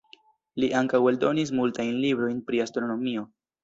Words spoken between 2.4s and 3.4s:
pri astronomio.